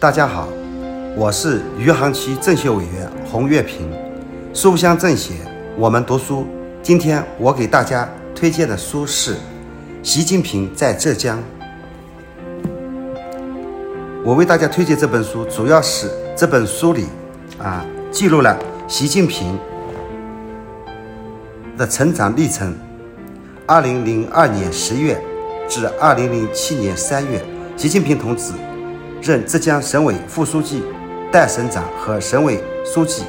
[0.00, 0.46] 大家好，
[1.16, 3.90] 我是余杭区政协委员洪月平，
[4.54, 5.32] 书香政协，
[5.76, 6.46] 我们读书。
[6.80, 9.34] 今天我给大家推荐的书是
[10.04, 11.36] 《习近平在浙江》。
[14.24, 17.06] 我为大家推荐这本书，主要是这本书里
[17.58, 19.58] 啊记录了习近平
[21.76, 22.72] 的成长历程。
[23.66, 25.20] 二零零二年十月
[25.68, 27.44] 至二零零七年三月，
[27.76, 28.52] 习近平同志。
[29.20, 30.82] 任浙江省委副书记、
[31.32, 33.24] 代省长和省委书记。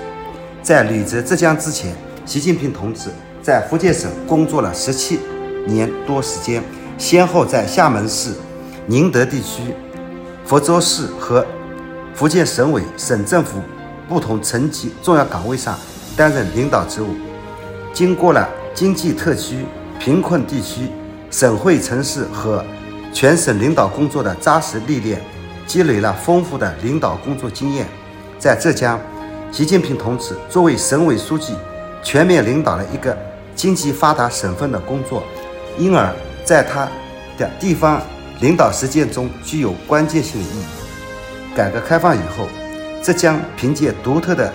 [0.61, 3.09] 在履职浙江之前，习近平同志
[3.41, 5.19] 在福建省工作了十七
[5.65, 6.63] 年多时间，
[6.97, 8.31] 先后在厦门市、
[8.85, 9.73] 宁德地区、
[10.45, 11.45] 福州市和
[12.13, 13.59] 福建省委、省政府
[14.07, 15.77] 不同层级重要岗位上
[16.15, 17.15] 担任领导职务。
[17.93, 19.65] 经过了经济特区、
[19.99, 20.81] 贫困地区、
[21.31, 22.63] 省会城市和
[23.11, 25.19] 全省领导工作的扎实历练。
[25.69, 27.85] 积累了丰富的领导工作经验，
[28.39, 28.99] 在浙江，
[29.51, 31.53] 习近平同志作为省委书记，
[32.01, 33.15] 全面领导了一个
[33.55, 35.23] 经济发达省份的工作，
[35.77, 36.11] 因而
[36.43, 36.87] 在他
[37.37, 38.01] 的地方
[38.41, 41.55] 领导实践中具有关键性的意义。
[41.55, 42.47] 改革开放以后，
[43.03, 44.51] 浙江凭借独特的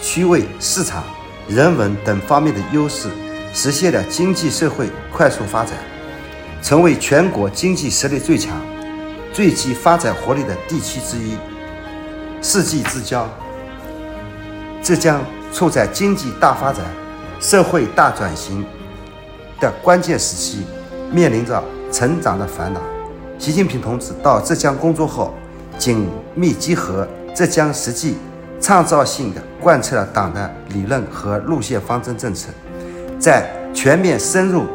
[0.00, 1.02] 区位、市场、
[1.48, 3.08] 人文等方面的优势，
[3.52, 5.74] 实现了经济社会快速发展，
[6.62, 8.56] 成为全国经济实力最强。
[9.32, 11.36] 最具发展活力的地区之一，
[12.42, 13.26] 世纪之交。
[14.82, 16.84] 浙江处在经济大发展、
[17.40, 18.64] 社会大转型
[19.58, 20.66] 的关键时期，
[21.10, 22.80] 面临着成长的烦恼。
[23.38, 25.32] 习近平同志到浙江工作后，
[25.78, 28.16] 紧密结合浙江实际，
[28.60, 32.48] 创造性的贯彻了党的理论和路线方针政策，
[33.18, 34.66] 在全面深入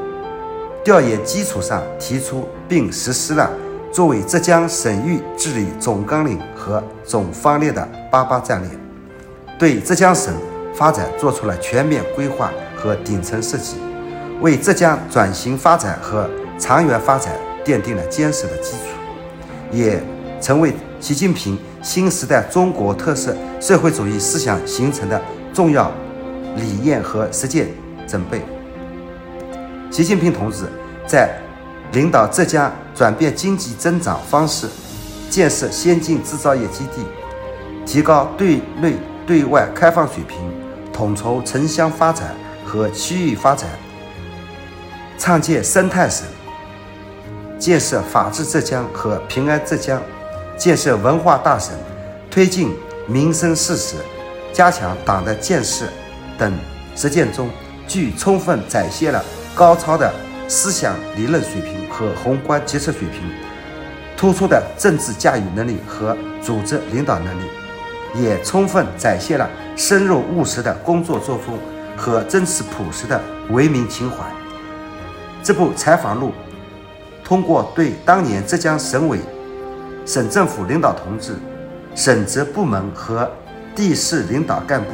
[0.83, 3.50] 调研基础上，提出并实施了。
[3.91, 8.69] 作为浙江省域治理总纲领和总方略的“八八”战略，
[9.57, 10.34] 对浙江省
[10.75, 13.78] 发展做出了全面规划和顶层设计，
[14.41, 16.29] 为浙江转型发展和
[16.59, 17.34] 长远发展
[17.66, 18.78] 奠定了坚实的基础，
[19.72, 20.01] 也
[20.41, 25.19] 成为习近平新时代中国特色社会主义思想形成的
[25.53, 25.91] 重要
[26.56, 27.67] 理念和实践
[28.07, 28.41] 准备。
[29.89, 30.66] 习近平同志
[31.07, 31.29] 在。
[31.94, 34.68] 领导浙江转变经济增长方式，
[35.30, 37.06] 建设先进制造业基地，
[37.85, 38.96] 提高对内
[39.28, 40.38] 对外开放水平，
[40.91, 43.69] 统筹城乡发展和区域发展，
[45.19, 46.25] 创建生态省，
[47.59, 50.02] 建设法治浙江和平安浙江，
[50.57, 51.75] 建设文化大省，
[52.31, 52.75] 推进
[53.06, 53.97] 民生事实，
[54.52, 55.86] 加强党的建设
[56.36, 56.52] 等
[56.96, 57.47] 实践中，
[57.88, 60.12] 具充分展现了高超的。
[60.50, 63.24] 思想理论水平和宏观决策水平，
[64.16, 71.57] 突出的政治驾驭能力和组织领导能力，也充分展现了深入务实的工作作风
[71.97, 73.19] 和真实朴实的
[73.50, 74.18] 为民情怀。
[75.41, 76.31] 这部采访录
[77.24, 79.18] 通过对当年浙江省委、
[80.06, 81.34] 省政府领导同志、
[81.96, 83.28] 省直部门和
[83.75, 84.91] 地市领导干部、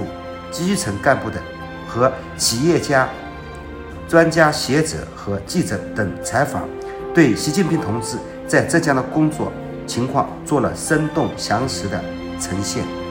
[0.51, 1.43] 基层干部等
[1.85, 3.09] 和企业家。
[4.05, 6.67] 专家学者和记者等采访，
[7.13, 9.51] 对习近平同志在浙江的工作
[9.85, 12.03] 情况做了生动详实的
[12.39, 13.02] 呈现。